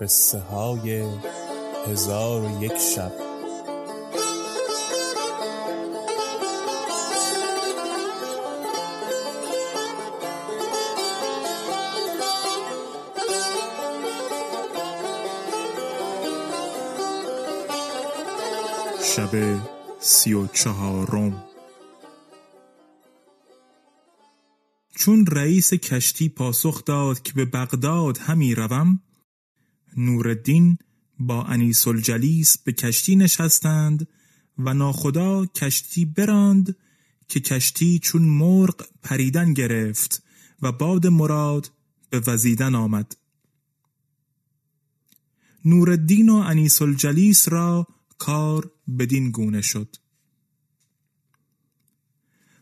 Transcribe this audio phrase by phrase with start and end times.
[0.00, 1.04] قصه های
[1.86, 3.12] هزار و یک شب.
[19.02, 19.60] شب
[20.00, 21.44] سی و چهارم.
[24.96, 29.00] چون رئیس کشتی پاسخ داد که به بغداد همی روم
[29.96, 30.78] نورالدین
[31.18, 34.08] با انیس الجلیس به کشتی نشستند
[34.58, 36.76] و ناخدا کشتی براند
[37.28, 40.22] که کشتی چون مرغ پریدن گرفت
[40.62, 41.70] و باد مراد
[42.10, 43.16] به وزیدن آمد.
[45.64, 47.86] نورالدین و انیس الجلیس را
[48.18, 49.96] کار بدین گونه شد.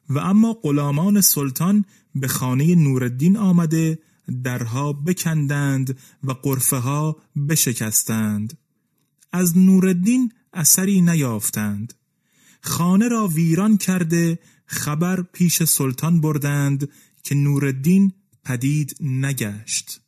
[0.09, 3.99] و اما غلامان سلطان به خانه نورالدین آمده
[4.45, 7.17] درها بکندند و قرفه ها
[7.49, 8.59] بشکستند.
[9.33, 11.95] از نورالدین اثری نیافتند.
[12.61, 16.89] خانه را ویران کرده خبر پیش سلطان بردند
[17.23, 18.13] که نورالدین
[18.45, 20.01] پدید نگشت.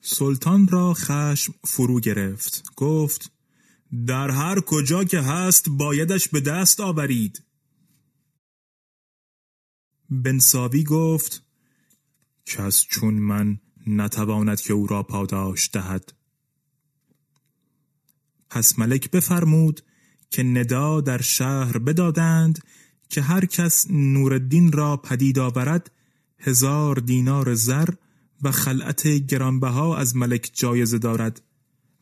[0.00, 2.72] سلطان را خشم فرو گرفت.
[2.76, 3.32] گفت
[4.06, 7.42] در هر کجا که هست بایدش به دست آورید.
[10.10, 11.42] بنساوی گفت
[12.46, 16.12] کس چون من نتواند که او را پاداش دهد.
[18.50, 19.80] پس ملک بفرمود
[20.30, 22.58] که ندا در شهر بدادند
[23.08, 25.90] که هر کس نورالدین را پدید آورد
[26.38, 27.88] هزار دینار زر
[28.42, 31.42] و خلعت گرانبها از ملک جایزه دارد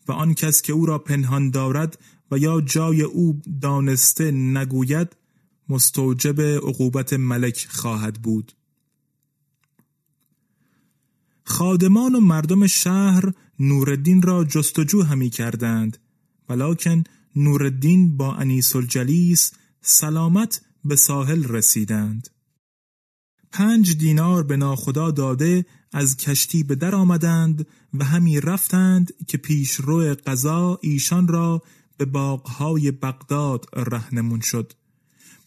[0.09, 1.99] و آن کس که او را پنهان دارد
[2.31, 5.16] و یا جای او دانسته نگوید
[5.69, 8.53] مستوجب عقوبت ملک خواهد بود.
[11.44, 15.99] خادمان و مردم شهر نوردین را جستجو همی کردند
[16.49, 17.04] ولیکن
[17.37, 22.28] نوردین با انیس الجلیس سلامت به ساحل رسیدند.
[23.53, 29.75] پنج دینار به ناخدا داده از کشتی به در آمدند و همی رفتند که پیش
[29.75, 31.62] رو قضا ایشان را
[31.97, 34.72] به باغهای بغداد رهنمون شد.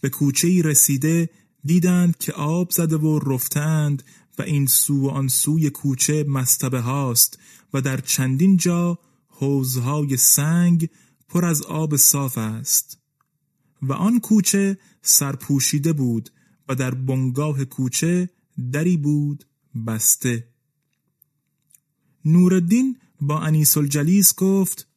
[0.01, 1.29] به کوچه رسیده
[1.65, 4.03] دیدند که آب زده و رفتند
[4.39, 7.39] و این سو و آن سوی کوچه مستبه هاست
[7.73, 10.89] و در چندین جا حوزهای سنگ
[11.29, 12.97] پر از آب صاف است.
[13.81, 16.29] و آن کوچه سرپوشیده بود
[16.69, 18.29] و در بنگاه کوچه
[18.73, 19.45] دری بود
[19.87, 20.47] بسته.
[22.25, 24.87] نوردین با انیس الجلیس گفت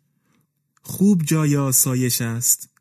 [0.83, 2.72] خوب جای آسایش است.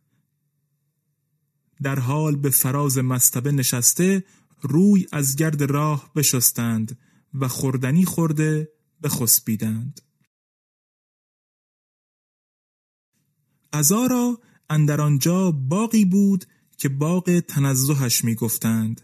[1.83, 4.23] در حال به فراز مستبه نشسته
[4.61, 6.97] روی از گرد راه بشستند
[7.33, 8.71] و خوردنی خورده
[9.03, 10.01] بخسبیدند.
[13.73, 14.39] قضا را
[14.69, 16.45] اندر آنجا باقی بود
[16.77, 19.01] که باغ تنزهش می گفتند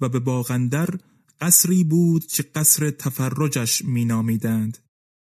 [0.00, 0.88] و به باغندر
[1.40, 4.78] قصری بود که قصر تفرجش می نامیدند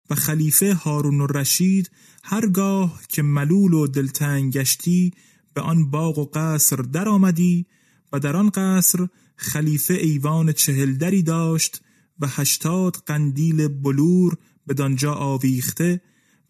[0.10, 1.92] و خلیفه هارون الرشید
[2.24, 5.14] هرگاه که ملول و دلتنگ گشتی
[5.54, 7.66] به آن باغ و قصر در آمدی
[8.14, 11.82] و در آن قصر خلیفه ایوان چهلدری داشت
[12.20, 16.02] و هشتاد قندیل بلور به دانجا آویخته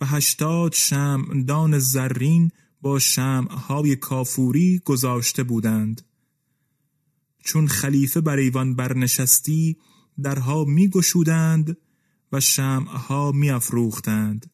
[0.01, 2.51] و هشتاد شمعدان زرین
[2.81, 6.01] با شمعهای کافوری گذاشته بودند.
[7.43, 9.77] چون خلیفه بر ایوان برنشستی
[10.21, 11.77] درها می گشودند
[12.31, 14.51] و شمعها می افروختند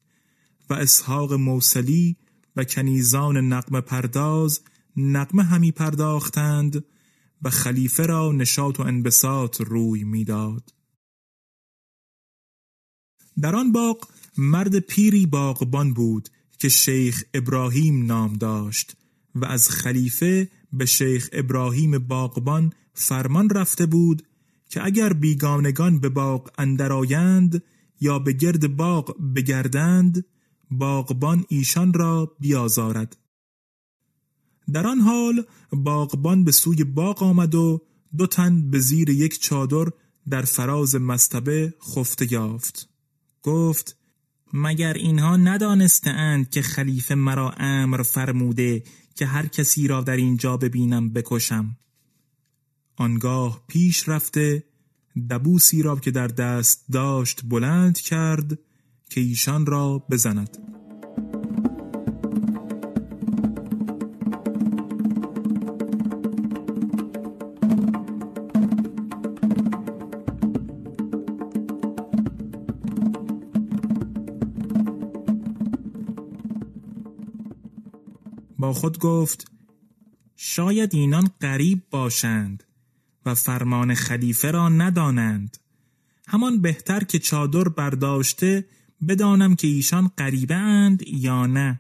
[0.70, 2.18] و اسحاق موسلی
[2.60, 4.60] و کنیزان نقم پرداز
[4.98, 6.84] نقمه همی پرداختند
[7.42, 10.74] و خلیفه را نشاط و انبساط روی می‌داد.
[13.42, 14.08] در آن باغ
[14.38, 18.96] مرد پیری باغبان بود که شیخ ابراهیم نام داشت
[19.36, 24.24] و از خلیفه به شیخ ابراهیم باغبان فرمان رفته بود
[24.70, 27.64] که اگر بیگانگان به باغ اندرآیند
[28.02, 30.26] یا به گرد باغ بگردند
[30.72, 33.18] باغبان ایشان را بیازارد.
[34.74, 37.82] در آن حال باغبان به سوی باغ آمد و
[38.18, 39.86] دو تن به زیر یک چادر
[40.30, 42.90] در فراز مستبه خفته یافت.
[43.42, 43.98] گفت
[44.54, 48.84] مگر اینها ندانستند که خلیفه مرا امر فرموده
[49.16, 51.78] که هر کسی را در اینجا ببینم بکشم؟
[52.96, 54.64] آنگاه پیش رفته
[55.30, 58.60] دبوسی را که در دست داشت بلند کرد
[59.10, 60.58] که ایشان را بزند.
[78.60, 79.52] با خود گفت
[80.36, 82.64] شاید اینان غریب باشند
[83.26, 85.58] و فرمان خلیفه را ندانند.
[86.28, 88.66] همان بهتر که چادر برداشته
[89.08, 91.80] بدانم که ایشان غریبه اند یا نه.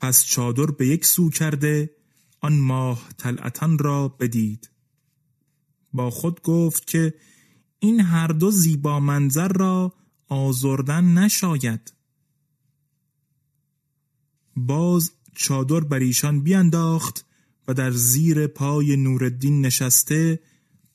[0.00, 1.90] پس چادر به یک سو کرده
[2.40, 4.70] آن ماه طلعتان را بدید.
[5.92, 7.14] با خود گفت که
[7.78, 9.94] این هر دو زیبا منظر را
[10.28, 11.94] آزردن نشاید.
[14.56, 17.26] باز چادر بر ایشان بیانداخت
[17.68, 20.40] و در زیر پای نورالدین نشسته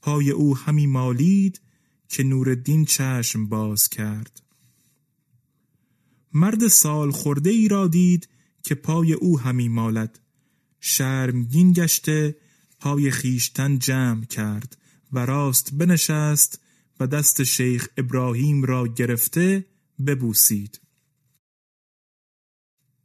[0.01, 1.61] پای او همی مالید
[2.07, 4.41] که نورالدین چشم باز کرد.
[6.33, 8.29] مرد سال خورده ای را دید
[8.63, 10.19] که پای او همی مالد.
[10.79, 12.35] شرمگین گشته
[12.79, 14.77] پای خیشتن جمع کرد
[15.11, 16.61] و راست بنشست
[16.99, 19.65] و دست شیخ ابراهیم را گرفته
[20.07, 20.81] ببوسید.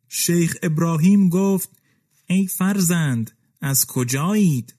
[0.08, 1.70] شیخ ابراهیم گفت
[2.26, 3.30] ای فرزند
[3.60, 4.74] از کجایید؟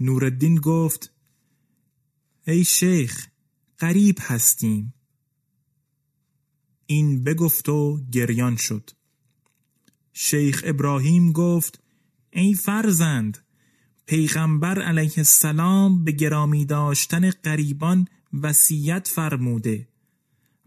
[0.00, 1.13] نورالدین گفت
[2.46, 3.26] ای شیخ
[3.78, 4.94] غریب هستیم.
[6.86, 8.90] این بگفت و گریان شد.
[10.12, 11.82] شیخ ابراهیم گفت
[12.30, 13.38] ای فرزند
[14.06, 19.88] پیغمبر علیه السلام به گرامی داشتن غریبان وصیت فرموده.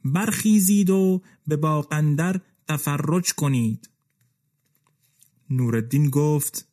[0.06, 3.90] برخیزید و به باقندر تفرج کنید.
[5.50, 6.68] نورالدین گفت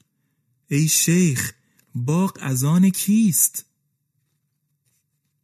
[0.68, 1.52] ای شیخ
[1.94, 3.73] باغ از آن کیست؟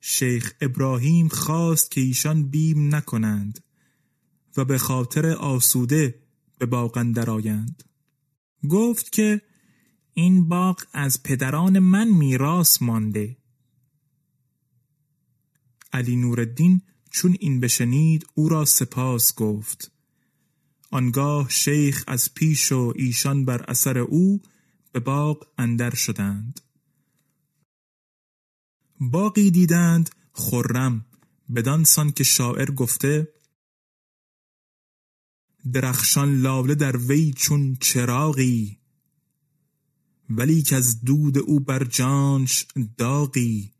[0.01, 3.65] شیخ ابراهیم خواست که ایشان بیم نکنند
[4.57, 6.23] و به خاطر آسوده
[6.59, 7.85] به باغ اندرآیند
[8.69, 9.43] گفت که
[10.15, 13.37] این باغ از پدران من میراث مانده.
[15.93, 19.93] علی نورالدین چون این بشنید او را سپاس گفت.
[20.91, 24.43] آنگاه شیخ از پیش و ایشان بر اثر او
[24.93, 26.61] به باغ اندر شدند.
[29.01, 31.07] باقی دیدند خرم
[31.55, 33.29] بدان سان که شاعر گفته
[35.73, 38.81] درخشان لاله در وی چون چراغی
[40.31, 42.67] ولی که از دود او بر جانش
[42.97, 43.73] داغی.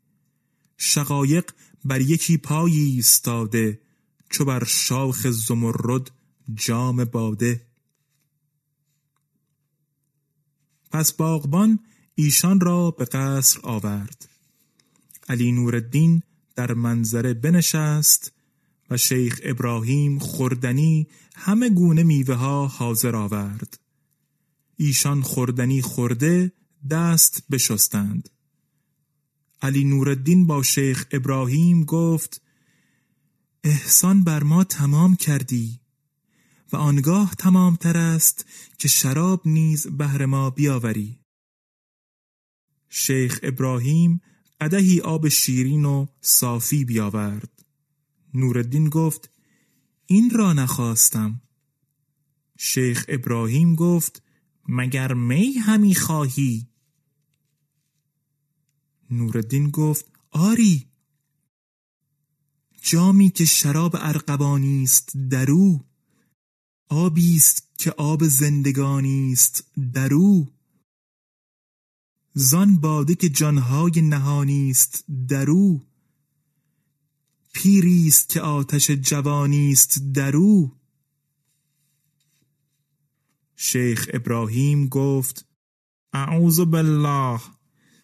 [0.77, 1.51] شقایق
[1.85, 3.81] بر یکی پایی استاده
[4.29, 6.11] چو بر شاخ زمرد
[6.53, 7.67] جام باده.
[10.91, 11.79] پس باغبان
[12.15, 14.30] ایشان را به قصر آورد.
[15.31, 16.23] علی نورالدین
[16.55, 18.31] در منظره بنشست
[18.89, 23.79] و شیخ ابراهیم خوردنی همه گونه میوه ها حاضر آورد.
[24.75, 26.51] ایشان خوردنی خورده
[26.89, 28.29] دست بشستند.
[29.61, 32.41] علی نورالدین با شیخ ابراهیم گفت
[33.63, 35.79] احسان بر ما تمام کردی
[36.73, 38.45] و آنگاه تمامتر است
[38.77, 41.19] که شراب نیز بهر ما بیاوری.
[42.89, 44.21] شیخ ابراهیم
[44.61, 47.65] قدهی آب شیرین و صافی بیاورد.
[48.33, 49.29] نورالدین گفت
[50.05, 51.41] این را نخواستم.
[52.57, 54.23] شیخ ابراهیم گفت
[54.67, 56.67] مگر می همی خواهی؟
[59.09, 60.87] نوردین گفت آری.
[62.81, 65.85] جامی که شراب ارقبانی است درو
[66.89, 70.47] آبی است که آب زندگانی است درو
[72.33, 75.81] زان باده که جانهای نهانی است درو
[77.53, 80.71] پیری است که آتش جوانی است درو
[83.55, 85.45] شیخ ابراهیم گفت
[86.13, 87.39] اعوذ بالله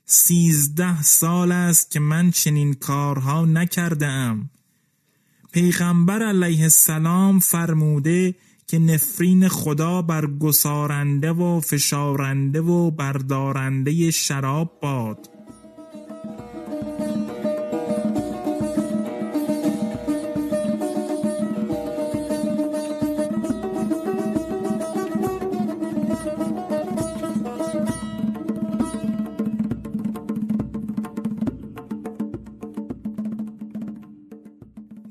[0.05, 4.50] سیزده سال است که من چنین کارها نکرده ام
[5.51, 8.36] پیغمبر علیه السلام فرموده
[8.69, 15.29] که نفرین خدا بر گسارنده و فشارنده و بردارنده شراب باد.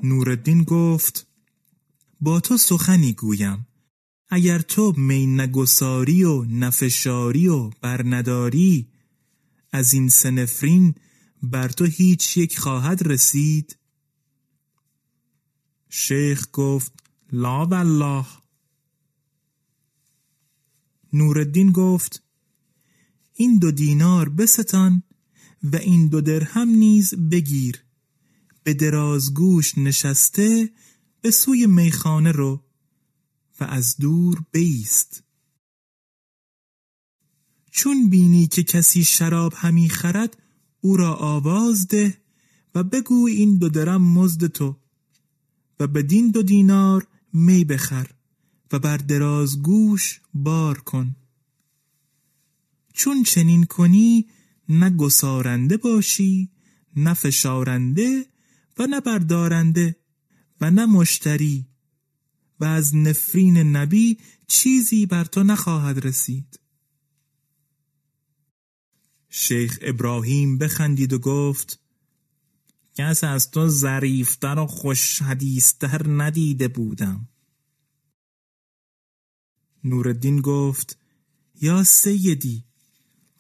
[0.02, 1.36] نوردین گفت
[2.26, 3.66] با تو سخنی گویم.
[4.28, 8.88] اگر تو می نگساری و نفشاری و برنداری
[9.73, 10.95] از این سنفرین
[11.42, 13.78] بر تو هیچ یک خواهد رسید.
[15.88, 16.92] شیخ گفت
[17.33, 18.26] لا والله
[21.12, 22.23] نوردین گفت
[23.35, 25.02] این دو دینار بستان
[25.62, 27.83] و این دو درهم نیز بگیر.
[28.62, 30.71] به درازگوش نشسته
[31.20, 32.64] به سوی میخانه رو
[33.61, 35.23] و از دور بیست.
[37.70, 40.42] چون بینی که کسی شراب همی خرد
[40.80, 42.18] او را آواز ده
[42.75, 44.76] و بگو این دو درم مزد تو
[45.80, 48.11] و بدین دو دینار می بخر
[48.73, 51.16] و بر درازگوش بار کن.
[52.92, 54.26] چون چنین کنی
[54.68, 56.50] نه گسارنده باشی
[56.96, 58.26] نه فشارنده
[58.78, 59.96] و نه بردارنده.
[60.60, 61.66] و نه مشتری.
[62.60, 66.60] و از نفرین نبی چیزی بر تو نخواهد رسید.
[69.28, 71.80] شیخ ابراهیم بخندید و گفت
[72.94, 77.28] کس از تو ظریفتر و خوش حدیثتر ندیده بودم.
[79.84, 80.98] نوردین گفت
[81.60, 82.64] یا سیدی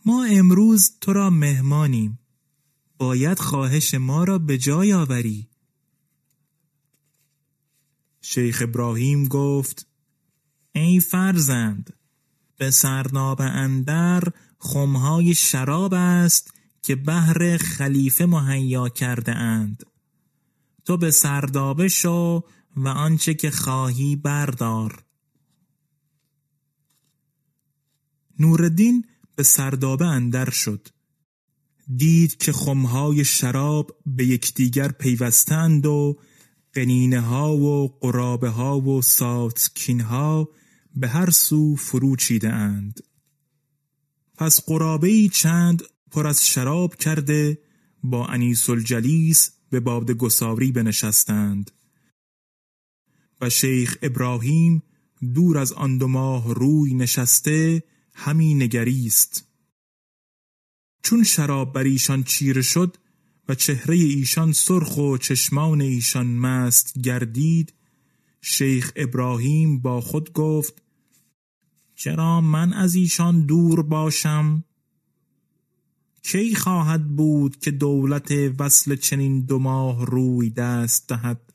[0.04, 2.18] ما امروز تو را مهمانیم.
[2.98, 5.48] باید خواهش ما را به جای آوری.
[8.28, 9.86] شیخ ابراهیم گفت
[10.72, 11.92] ای فرزند
[12.56, 14.22] به سرناب اندر
[14.58, 19.82] خمهای شراب است که بهر خلیفه مهیا کرده اند.
[20.84, 22.42] تو به سردابه شو
[22.76, 25.04] و آنچه که خواهی بردار.
[28.38, 29.04] نوردین
[29.36, 30.88] به سردابه اندر شد.
[31.96, 36.18] دید که خمهای شراب به یکدیگر پیوستند و
[36.76, 40.48] قنینه ها و قرابه ها و ساتکین ها
[40.94, 43.00] به هر سو فرو چیده اند.
[44.38, 47.58] پس قرابه چند پر از شراب کرده
[48.04, 51.70] با انیس الجلیس به باد گساری بنشستند
[53.40, 54.82] و شیخ ابراهیم
[55.34, 57.82] دور از آن دو ماه روی نشسته
[58.14, 59.48] همی نگریست
[61.02, 62.96] چون شراب بر ایشان چیره شد
[63.48, 67.72] و چهره ایشان سرخ و چشمان ایشان مست گردید.
[68.40, 70.82] شیخ ابراهیم با خود گفت
[71.94, 74.64] چرا من از ایشان دور باشم؟
[76.22, 81.52] کی خواهد بود که دولت وصل چنین دو ماه روی دست دهد؟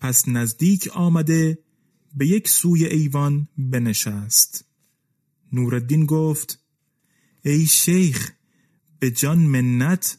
[0.00, 1.58] پس نزدیک آمده
[2.14, 4.64] به یک سوی ایوان بنشست.
[5.52, 6.60] نوردین گفت
[7.44, 8.32] ای شیخ
[8.98, 10.18] به جان منت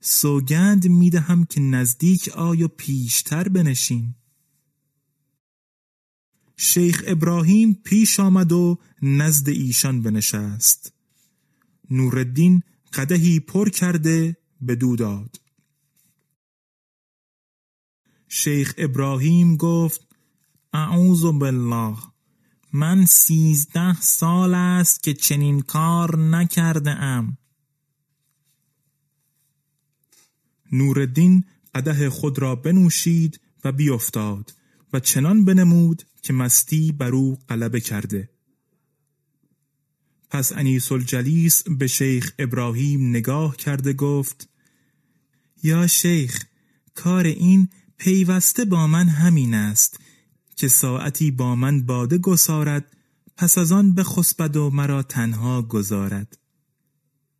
[0.00, 4.14] سوگند می‌دهم که نزدیک آیا پیشتر بنشین.
[6.56, 10.92] شیخ ابراهیم پیش آمد و نزد ایشان بنشست.
[11.90, 15.40] نوردین قدهی پر کرده به داد.
[18.28, 20.08] شیخ ابراهیم گفت
[20.72, 21.96] اعوذ بالله
[22.72, 27.38] من سیزده سال است که چنین کار نکرده ام.
[30.72, 31.44] نوردین
[31.74, 34.54] قده خود را بنوشید و بیافتاد
[34.92, 38.28] و چنان بنمود که مستی بر او غلبه کرده.
[40.30, 44.48] پس انیس الجلیس به شیخ ابراهیم نگاه کرده گفت
[45.62, 46.44] یا شیخ
[46.94, 50.00] کار این پیوسته با من همین است
[50.56, 52.96] که ساعتی با من باده گسارد
[53.36, 56.37] پس از آن به خسبد و مرا تنها گذارد.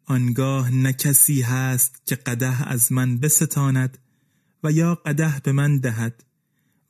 [0.08, 3.98] آنگاه نه کسی هست که قده از من بستاند
[4.64, 6.24] و یا قده به من دهد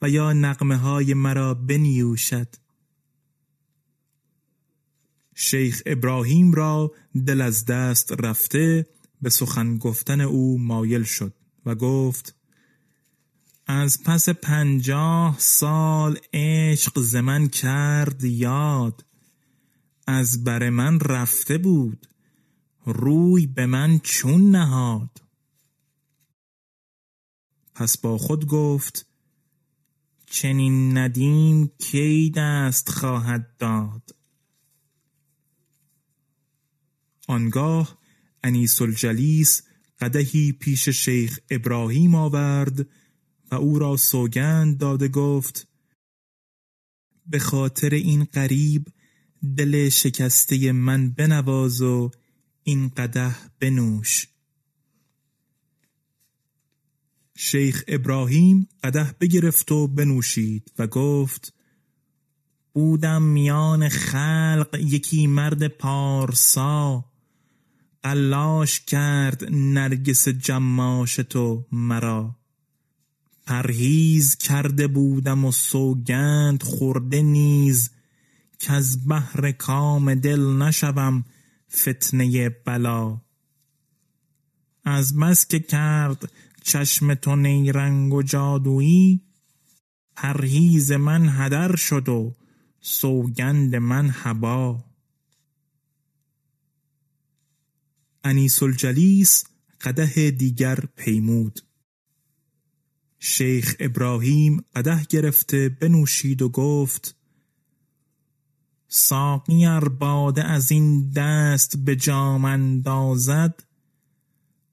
[0.02, 2.48] و یا نقمه های مرا بنیوشد.
[5.34, 6.92] شیخ ابراهیم را
[7.26, 8.86] دل از دست رفته
[9.22, 11.34] به سخن گفتن او مایل شد
[11.66, 12.34] و گفت
[13.66, 19.04] از پس پنجاه سال عشق زمن کرد یاد
[20.06, 22.06] از بر من رفته بود
[22.92, 25.22] روی به من چون نهاد.
[27.74, 29.06] پس با خود گفت
[30.26, 34.14] چنین ندیم کی دست خواهد داد؟
[37.28, 37.98] آنگاه
[38.42, 39.62] انیس الجلیس
[40.00, 42.80] قدهی پیش شیخ ابراهیم آورد
[43.50, 45.68] و او را سوگند داده گفت
[47.26, 48.88] به خاطر این قریب
[49.56, 52.10] دل شکسته من بنواز و
[52.68, 54.28] این قده بنوش.
[57.36, 61.54] شیخ ابراهیم قده بگرفت و بنوشید و گفت
[62.74, 67.04] بودم میان خلق یکی مرد پارسا.
[68.02, 72.36] قلاش کرد نرگس جماش تو مرا.
[73.46, 77.90] پرهیز کرده بودم و سوگند خورده نیز.
[78.58, 81.24] که از بحر کام دل نشوم.
[81.72, 83.20] فتنه بلا.
[84.84, 86.32] از بس که کرد
[86.62, 89.20] چشم تو نیرنگ و جادویی
[90.16, 92.34] پرهیز من هدر شد و
[92.80, 94.84] سوگند من هبا.
[98.24, 99.44] انیس الجلیس
[99.80, 101.60] قده دیگر پیمود.
[103.18, 107.17] شیخ ابراهیم قده گرفته بنوشید و گفت
[108.88, 113.62] ساقی باده از این دست به جام اندازد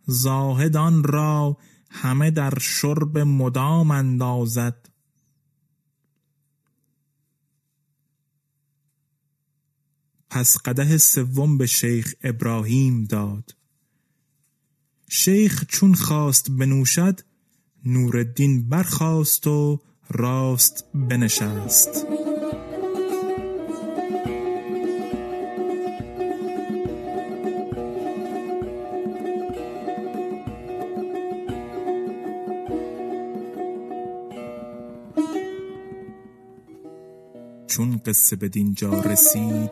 [0.05, 1.57] زاهدان را
[1.89, 4.89] همه در شرب مدام اندازد.
[10.29, 13.55] پس قده سوم به شیخ ابراهیم داد.
[15.09, 17.21] شیخ چون خواست بنوشد
[17.85, 22.24] نوردین برخاست و راست بنشست.
[38.04, 39.70] قصه به دینجا رسید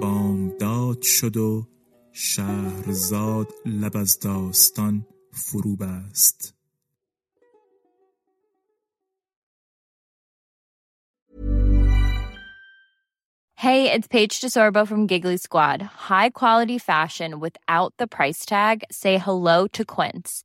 [0.00, 1.66] بامداد شد و
[2.12, 6.56] شهرزاد لب از داستان فرو بست
[13.58, 15.80] Hey, it's Paige DeSorbo from Giggly Squad.
[15.82, 18.84] High quality fashion without the price tag.
[18.92, 20.44] Say hello to Quince.